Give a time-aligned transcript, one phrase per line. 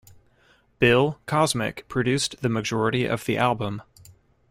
[0.79, 3.83] Bill Cosmiq produced the majority of the album.